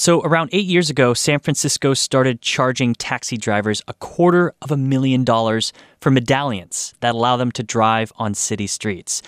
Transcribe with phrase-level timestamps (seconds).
[0.00, 4.76] So, around eight years ago, San Francisco started charging taxi drivers a quarter of a
[4.78, 9.20] million dollars for medallions that allow them to drive on city streets.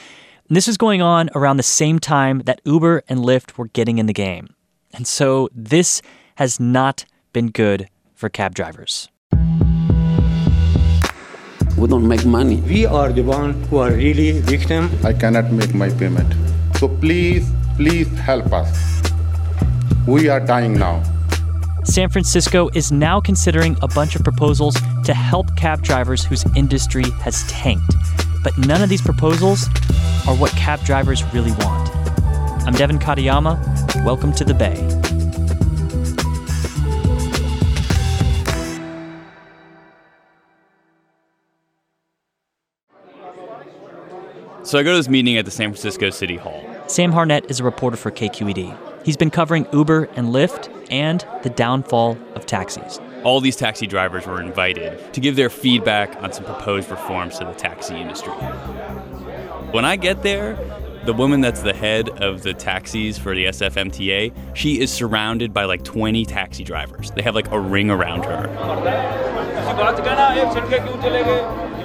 [0.48, 3.98] And this was going on around the same time that Uber and Lyft were getting
[3.98, 4.54] in the game.
[4.94, 6.00] And so, this
[6.36, 9.10] has not been good for cab drivers.
[11.76, 12.62] We don't make money.
[12.62, 14.88] We are the ones who are really victim.
[15.04, 16.32] I cannot make my payment.
[16.78, 19.01] So please, please help us.
[20.06, 21.00] We are dying now.
[21.84, 27.08] San Francisco is now considering a bunch of proposals to help cab drivers whose industry
[27.20, 27.94] has tanked.
[28.42, 29.68] But none of these proposals
[30.26, 31.94] are what cab drivers really want.
[32.66, 34.04] I'm Devin Katayama.
[34.04, 34.74] Welcome to the Bay.
[44.64, 46.64] So I go to this meeting at the San Francisco City Hall.
[46.88, 48.91] Sam Harnett is a reporter for KQED.
[49.04, 53.00] He's been covering Uber and Lyft and the downfall of taxis.
[53.24, 57.44] All these taxi drivers were invited to give their feedback on some proposed reforms to
[57.44, 58.32] the taxi industry.
[59.72, 60.54] When I get there,
[61.04, 65.64] the woman that's the head of the taxis for the SFMTA, she is surrounded by
[65.64, 67.10] like 20 taxi drivers.
[67.10, 68.48] They have like a ring around her.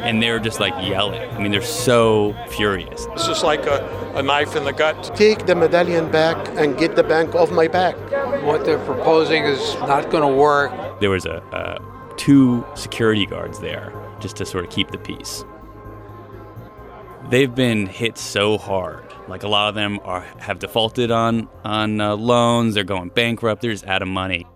[0.08, 1.30] And they're just like yelling.
[1.32, 3.06] I mean, they're so furious.
[3.08, 3.86] This is like a,
[4.16, 5.12] a knife in the gut.
[5.16, 7.96] Take the medallion back and get the bank off my back.
[8.44, 10.72] What they're proposing is not going to work.
[11.02, 11.80] There was a, uh,
[12.16, 15.44] two security guards there just to sort of keep the peace.
[17.30, 19.04] They've been hit so hard.
[19.28, 22.76] Like a lot of them are have defaulted on on uh, loans.
[22.76, 23.62] They're going bankrupt.
[23.62, 24.48] They're just out of money.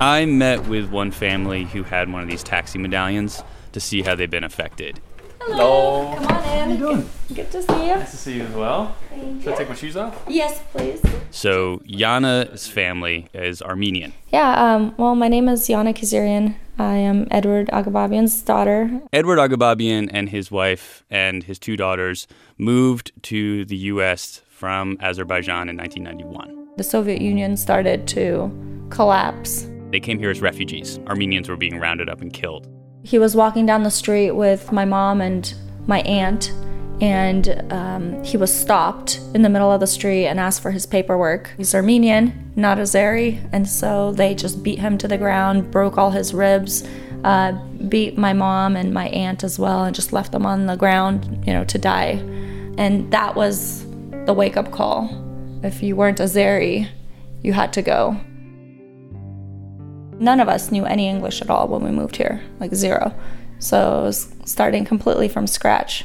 [0.00, 3.42] I met with one family who had one of these taxi medallions
[3.72, 5.00] to see how they've been affected.
[5.40, 6.14] Hello.
[6.16, 6.58] Come on in.
[6.58, 7.10] How you doing?
[7.32, 7.94] Good to see you.
[7.94, 8.94] Nice to see you as well.
[9.08, 10.22] Thank Should I take my shoes off?
[10.28, 11.00] Yes, please.
[11.30, 14.12] So Yana's family is Armenian.
[14.32, 16.56] Yeah, um, well, my name is Yana Kazarian.
[16.78, 19.00] I am Edward Agababian's daughter.
[19.14, 22.26] Edward Agababian and his wife and his two daughters
[22.58, 24.42] moved to the U.S.
[24.50, 26.76] from Azerbaijan in 1991.
[26.76, 28.52] The Soviet Union started to
[28.90, 29.66] collapse.
[29.90, 30.98] They came here as refugees.
[31.06, 32.68] Armenians were being rounded up and killed.
[33.02, 35.54] He was walking down the street with my mom and
[35.86, 36.52] my aunt,
[37.00, 40.86] and um, he was stopped in the middle of the street and asked for his
[40.86, 41.52] paperwork.
[41.56, 46.10] He's Armenian, not Azeri, and so they just beat him to the ground, broke all
[46.10, 46.82] his ribs,
[47.22, 47.52] uh,
[47.88, 51.44] beat my mom and my aunt as well, and just left them on the ground,
[51.46, 52.22] you know, to die.
[52.78, 53.86] And that was
[54.24, 55.10] the wake up call.
[55.62, 56.88] If you weren't Azeri,
[57.42, 58.20] you had to go.
[60.18, 63.14] None of us knew any English at all when we moved here, like zero.
[63.58, 66.04] So it was starting completely from scratch.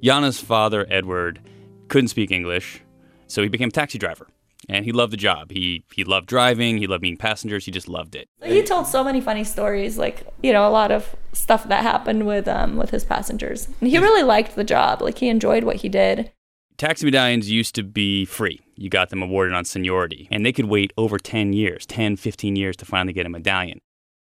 [0.00, 1.40] Yana's father, Edward,
[1.88, 2.82] couldn't speak English,
[3.26, 4.28] so he became a taxi driver.
[4.68, 5.50] And he loved the job.
[5.50, 8.28] He he loved driving, he loved meeting passengers, he just loved it.
[8.44, 12.26] He told so many funny stories, like you know, a lot of stuff that happened
[12.26, 13.68] with um with his passengers.
[13.80, 15.00] And he really liked the job.
[15.00, 16.32] Like he enjoyed what he did.
[16.78, 18.60] Taxi medallions used to be free.
[18.76, 22.54] You got them awarded on seniority, and they could wait over 10 years, 10, 15
[22.54, 23.80] years to finally get a medallion.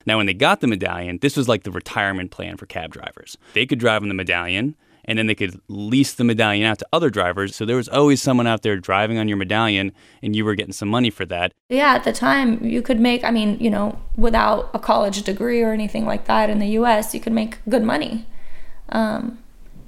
[0.04, 3.38] Now, when they got the medallion, this was like the retirement plan for cab drivers.
[3.54, 4.76] They could drive on the medallion,
[5.06, 7.56] and then they could lease the medallion out to other drivers.
[7.56, 10.74] So there was always someone out there driving on your medallion, and you were getting
[10.74, 11.52] some money for that.
[11.70, 15.62] Yeah, at the time, you could make, I mean, you know, without a college degree
[15.62, 18.26] or anything like that in the US, you could make good money.
[18.90, 19.38] Um,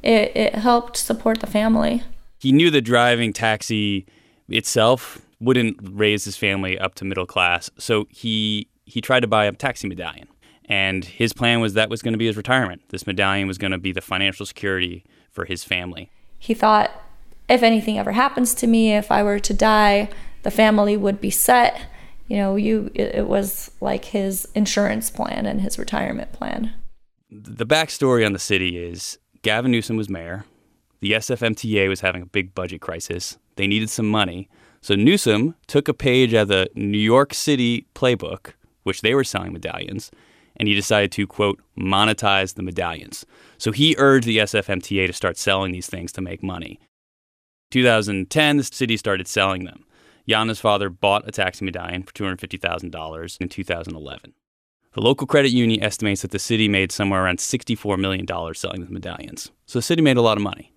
[0.03, 2.03] it, it helped support the family.
[2.45, 4.05] He knew the driving taxi
[4.51, 9.47] itself wouldn't raise his family up to middle class, so he he tried to buy
[9.47, 10.29] a taxi medallion.
[10.67, 12.83] And his plan was that was going to be his retirement.
[12.91, 16.11] This medallion was going to be the financial security for his family.
[16.39, 16.91] He thought
[17.49, 20.11] if anything ever happens to me, if I were to die,
[20.43, 21.81] the family would be set.
[22.29, 26.75] You know, you it, it was like his insurance plan and his retirement plan.
[27.31, 30.45] The backstory on the city is Gavin Newsom was mayor.
[31.05, 33.37] The SFMTA was having a big budget crisis.
[33.57, 34.49] They needed some money.
[34.81, 38.55] So Newsom took a page out of the New York City playbook,
[38.85, 40.11] which they were selling medallions,
[40.57, 43.27] and he decided to, quote, monetize the medallions.
[43.59, 46.81] So he urged the SFMTA to start selling these things to make money.
[47.71, 49.85] 2010, the city started selling them.
[50.25, 54.33] Yana's father bought a taxi medallion for $250,000 in 2011.
[54.95, 58.91] The local credit union estimates that the city made somewhere around $64 million selling the
[58.91, 59.51] medallions.
[59.67, 60.71] So the city made a lot of money.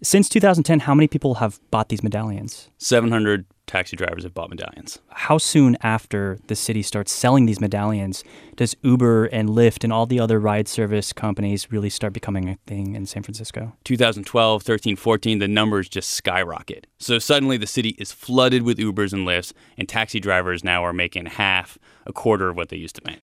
[0.00, 2.70] Since 2010, how many people have bought these medallions?
[2.78, 5.00] 700 taxi drivers have bought medallions.
[5.08, 8.22] How soon after the city starts selling these medallions
[8.54, 12.58] does Uber and Lyft and all the other ride service companies really start becoming a
[12.64, 13.76] thing in San Francisco?
[13.82, 16.86] 2012, 13, 14, the numbers just skyrocket.
[17.00, 20.92] So suddenly the city is flooded with Ubers and Lyfts, and taxi drivers now are
[20.92, 23.18] making half, a quarter of what they used to make.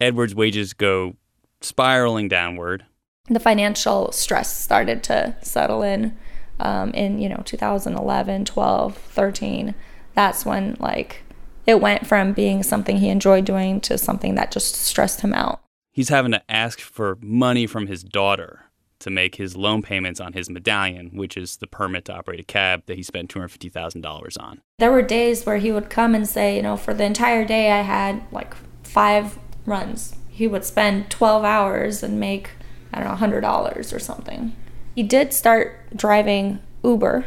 [0.00, 1.14] Edward's wages go
[1.60, 2.84] spiraling downward
[3.28, 6.16] the financial stress started to settle in
[6.60, 9.74] um, in you know 2011 12 13
[10.14, 11.22] that's when like
[11.66, 15.60] it went from being something he enjoyed doing to something that just stressed him out
[15.90, 18.64] he's having to ask for money from his daughter
[19.00, 22.44] to make his loan payments on his medallion, which is the permit to operate a
[22.44, 24.62] cab that he spent $250,000 on.
[24.78, 27.70] There were days where he would come and say, you know, for the entire day
[27.70, 30.16] I had like five runs.
[30.28, 32.52] He would spend 12 hours and make
[32.94, 34.54] I don't know, $100 or something.
[34.94, 37.26] He did start driving Uber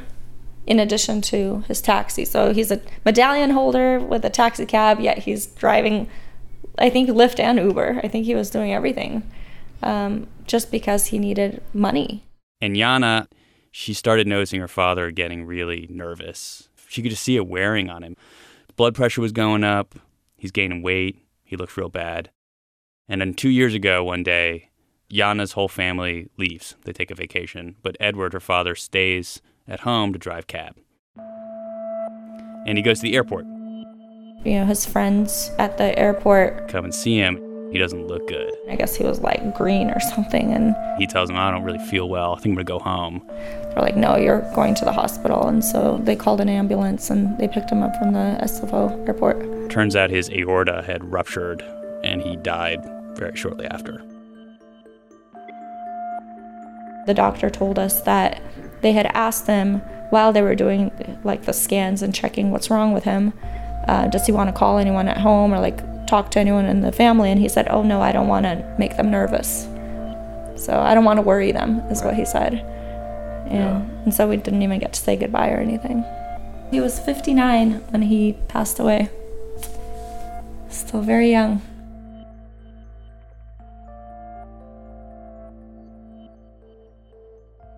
[0.65, 2.25] in addition to his taxi.
[2.25, 6.09] So he's a medallion holder with a taxi cab, yet he's driving,
[6.77, 8.01] I think, Lyft and Uber.
[8.03, 9.29] I think he was doing everything
[9.83, 12.23] um, just because he needed money.
[12.61, 13.27] And Yana,
[13.71, 16.69] she started noticing her father getting really nervous.
[16.87, 18.15] She could just see it wearing on him.
[18.75, 19.95] Blood pressure was going up.
[20.37, 21.17] He's gaining weight.
[21.43, 22.29] He looks real bad.
[23.07, 24.69] And then two years ago, one day,
[25.09, 26.75] Yana's whole family leaves.
[26.83, 30.75] They take a vacation, but Edward, her father, stays at home to drive cab.
[32.65, 33.45] And he goes to the airport.
[34.45, 37.41] You know, his friends at the airport come and see him.
[37.71, 38.51] He doesn't look good.
[38.69, 40.53] I guess he was like green or something.
[40.53, 42.33] And he tells them, I don't really feel well.
[42.33, 43.21] I think I'm going to go home.
[43.27, 45.47] They're like, no, you're going to the hospital.
[45.47, 49.69] And so they called an ambulance and they picked him up from the SFO airport.
[49.69, 51.61] Turns out his aorta had ruptured
[52.03, 52.79] and he died
[53.17, 54.01] very shortly after.
[57.07, 58.41] The doctor told us that
[58.81, 60.91] they had asked them while they were doing
[61.23, 63.33] like the scans and checking what's wrong with him,
[63.87, 66.81] uh, does he want to call anyone at home or like talk to anyone in
[66.81, 67.31] the family?
[67.31, 69.63] And he said, oh no, I don't want to make them nervous.
[70.61, 72.53] So I don't want to worry them, is what he said.
[73.49, 74.03] And, yeah.
[74.03, 76.03] and so we didn't even get to say goodbye or anything.
[76.71, 79.09] He was 59 when he passed away.
[80.69, 81.61] Still very young.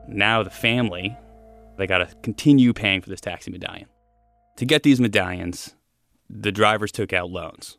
[0.10, 1.18] Now the family,
[1.78, 3.88] they got to continue paying for this taxi medallion.
[4.58, 5.75] To get these medallions,
[6.30, 7.78] the drivers took out loans.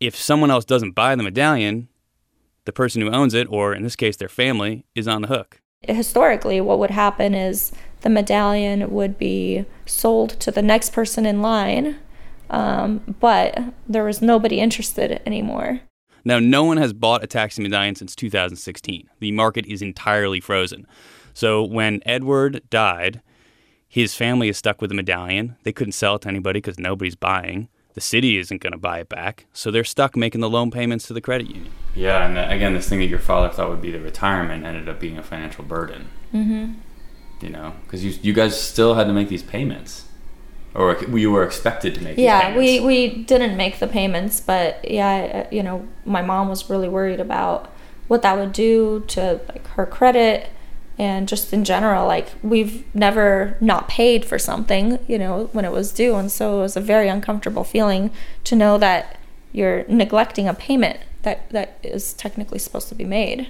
[0.00, 1.88] If someone else doesn't buy the medallion,
[2.64, 5.60] the person who owns it, or in this case their family, is on the hook.
[5.82, 11.42] Historically, what would happen is the medallion would be sold to the next person in
[11.42, 11.96] line,
[12.50, 13.58] um, but
[13.88, 15.80] there was nobody interested anymore.
[16.24, 19.08] Now, no one has bought a taxi medallion since 2016.
[19.20, 20.86] The market is entirely frozen.
[21.32, 23.22] So when Edward died,
[23.88, 25.56] his family is stuck with the medallion.
[25.62, 27.68] They couldn't sell it to anybody because nobody's buying.
[27.94, 29.46] The city isn't going to buy it back.
[29.52, 31.72] So they're stuck making the loan payments to the credit union.
[31.94, 35.00] Yeah, and again, this thing that your father thought would be the retirement ended up
[35.00, 36.08] being a financial burden.
[36.32, 36.74] Mm-hmm.
[37.40, 40.04] You know, because you, you guys still had to make these payments
[40.74, 45.46] or you were expected to make yeah we we didn't make the payments but yeah
[45.50, 47.72] you know my mom was really worried about
[48.08, 50.50] what that would do to like her credit
[50.98, 55.72] and just in general like we've never not paid for something you know when it
[55.72, 58.10] was due and so it was a very uncomfortable feeling
[58.44, 59.18] to know that
[59.52, 63.48] you're neglecting a payment that that is technically supposed to be made.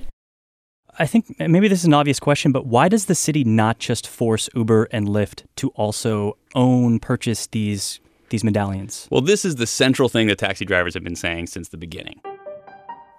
[0.99, 4.07] I think maybe this is an obvious question, but why does the city not just
[4.07, 8.01] force Uber and Lyft to also own, purchase these
[8.31, 9.09] these medallions?
[9.11, 12.21] Well, this is the central thing that taxi drivers have been saying since the beginning.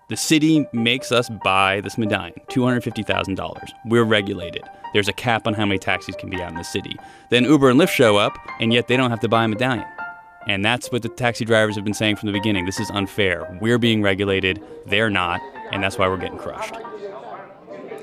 [0.10, 3.70] The city makes us buy this medallion, $250,000.
[3.86, 4.64] We're regulated.
[4.94, 6.96] There's a cap on how many taxis can be out in the city.
[7.30, 9.86] Then Uber and Lyft show up, and yet they don't have to buy a medallion.
[10.48, 12.66] And that's what the taxi drivers have been saying from the beginning.
[12.66, 13.56] This is unfair.
[13.62, 16.74] We're being regulated, they're not, and that's why we're getting crushed.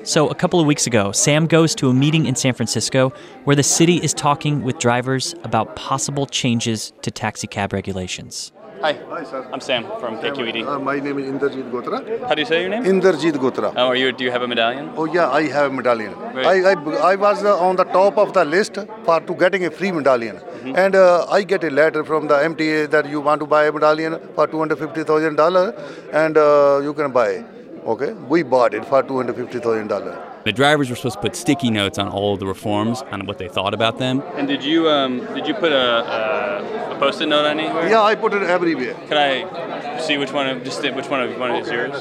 [0.07, 3.09] So, a couple of weeks ago, Sam goes to a meeting in San Francisco
[3.43, 8.53] where the city is talking with drivers about possible changes to taxi cab regulations.
[8.79, 8.93] Hi.
[9.09, 9.45] Hi, sir.
[9.51, 10.65] I'm Sam from KQED.
[10.65, 12.25] Uh, my name is Inderjeet Gotra.
[12.25, 12.85] How do you say your name?
[12.85, 13.73] Inderjeet Gotra.
[13.75, 14.13] Oh, are you?
[14.13, 14.93] Do you have a medallion?
[14.95, 16.13] Oh yeah, I have a medallion.
[16.13, 16.73] I, I,
[17.11, 20.37] I was uh, on the top of the list for to getting a free medallion,
[20.37, 20.77] mm-hmm.
[20.77, 23.73] and uh, I get a letter from the MTA that you want to buy a
[23.73, 25.75] medallion for two hundred fifty thousand dollar,
[26.13, 27.43] and uh, you can buy.
[27.87, 30.21] Okay, we bought it for two hundred fifty thousand dollar.
[30.43, 33.37] The drivers were supposed to put sticky notes on all of the reforms on what
[33.37, 34.21] they thought about them.
[34.35, 37.87] And did you um, did you put a, a, a post-it note anywhere?
[37.89, 38.93] Yeah, I put it everywhere.
[39.07, 41.95] Can I see which one of just which one of one is yours?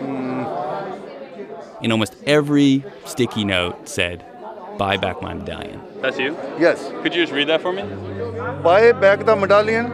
[0.00, 1.82] Mm.
[1.82, 4.24] In almost every sticky note said,
[4.78, 6.36] "Buy back my medallion." That's you.
[6.58, 6.90] Yes.
[7.02, 7.84] Could you just read that for me?
[8.64, 9.90] Buy back the medallion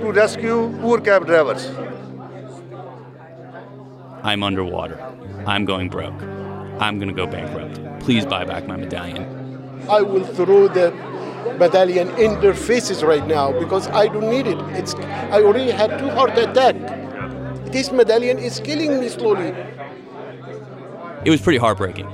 [0.00, 1.70] to rescue poor cab drivers.
[4.22, 5.00] I'm underwater.
[5.46, 6.20] I'm going broke.
[6.80, 8.00] I'm going to go bankrupt.
[8.00, 9.22] Please buy back my medallion.
[9.88, 10.92] I will throw the
[11.58, 14.58] medallion in their faces right now because I don't need it.
[14.76, 16.76] It's I already had two heart attack.
[17.72, 19.54] This medallion is killing me slowly.
[21.24, 22.06] It was pretty heartbreaking.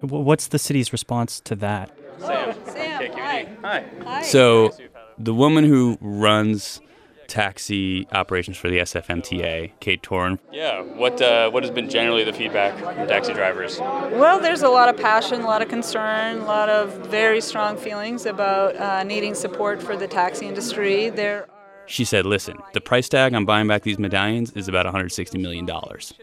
[0.00, 1.96] What's the city's response to that?
[2.18, 2.54] Sam.
[2.66, 3.12] Sam.
[3.12, 3.48] Hi.
[3.62, 3.84] Hi.
[4.04, 4.22] Hi.
[4.22, 4.74] So,
[5.18, 6.80] the woman who runs
[7.28, 10.38] taxi operations for the SFMTA, Kate Toran.
[10.52, 13.78] Yeah, what uh, what has been generally the feedback from taxi drivers?
[13.78, 17.76] Well, there's a lot of passion, a lot of concern, a lot of very strong
[17.76, 21.10] feelings about uh, needing support for the taxi industry.
[21.10, 21.48] There.
[21.86, 25.66] She said, "Listen, the price tag on buying back these medallions is about 160 million
[25.66, 26.14] dollars."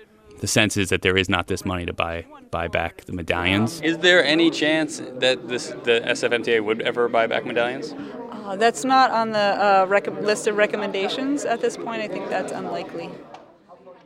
[0.43, 3.79] The sense is that there is not this money to buy buy back the medallions.
[3.79, 7.95] Is there any chance that this the SFMTA would ever buy back medallions?
[8.43, 12.01] Uh, that's not on the uh, rec- list of recommendations at this point.
[12.01, 13.09] I think that's unlikely.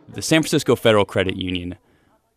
[0.10, 1.75] The San Francisco Federal Credit Union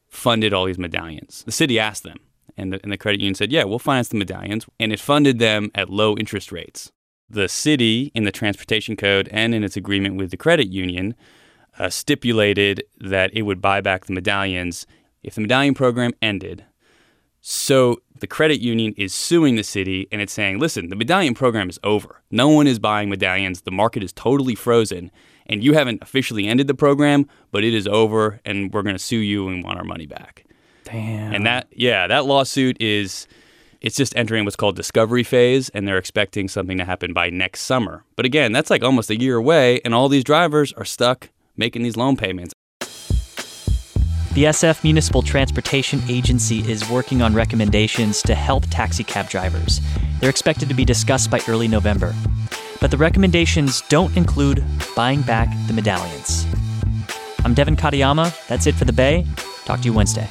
[0.08, 1.44] funded all these medallions.
[1.44, 2.16] The city asked them,
[2.56, 4.66] and the, and the credit union said, Yeah, we'll finance the medallions.
[4.80, 6.90] And it funded them at low interest rates.
[7.28, 11.14] The city, in the transportation code and in its agreement with the credit union,
[11.78, 14.86] uh, stipulated that it would buy back the medallions
[15.22, 16.64] if the medallion program ended
[17.40, 21.68] so the credit union is suing the city and it's saying, listen, the medallion program
[21.68, 22.22] is over.
[22.30, 23.62] No one is buying medallions.
[23.62, 25.10] The market is totally frozen.
[25.46, 29.02] And you haven't officially ended the program, but it is over and we're going to
[29.02, 30.44] sue you and want our money back.
[30.84, 31.34] Damn.
[31.34, 33.26] And that, yeah, that lawsuit is,
[33.80, 37.62] it's just entering what's called discovery phase and they're expecting something to happen by next
[37.62, 38.04] summer.
[38.14, 41.82] But again, that's like almost a year away and all these drivers are stuck making
[41.82, 42.54] these loan payments.
[44.32, 49.80] The SF Municipal Transportation Agency is working on recommendations to help taxicab drivers.
[50.20, 52.14] They're expected to be discussed by early November.
[52.80, 54.62] But the recommendations don't include
[54.94, 56.46] buying back the medallions.
[57.44, 58.46] I'm Devin Katayama.
[58.46, 59.26] That's it for the Bay.
[59.64, 60.28] Talk to you Wednesday.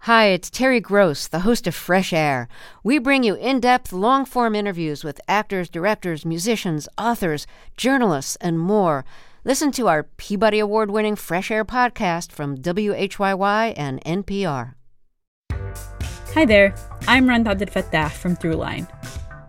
[0.00, 2.48] Hi, it's Terry Gross, the host of Fresh Air.
[2.82, 8.58] We bring you in depth, long form interviews with actors, directors, musicians, authors, journalists, and
[8.58, 9.04] more.
[9.46, 14.74] Listen to our Peabody Award winning Fresh Air podcast from WHYY and NPR.
[16.34, 16.74] Hi there,
[17.06, 18.88] I'm Rund Abdelfatah from Throughline.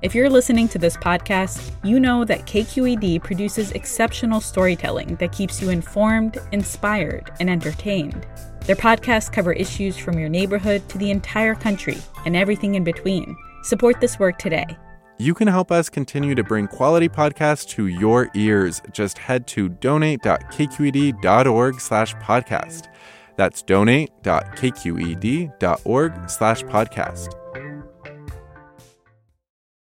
[0.04, 5.63] If you're listening to this podcast, you know that KQED produces exceptional storytelling that keeps
[5.63, 8.27] you informed, inspired, and entertained.
[8.68, 13.36] Their podcasts cover issues from your neighborhood to the entire country and everything in between.
[13.63, 14.77] Support this work today
[15.17, 18.81] you can help us continue to bring quality podcasts to your ears.
[18.91, 22.88] Just head to donate.kqed.org slash podcast.
[23.36, 27.47] That's donate.kqed.org slash podcast.